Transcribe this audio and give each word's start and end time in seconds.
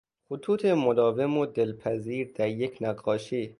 خطوط 0.29 0.65
مداوم 0.65 1.37
و 1.37 1.45
دلپذیر 1.45 2.31
در 2.35 2.49
یک 2.49 2.77
نقاشی 2.81 3.49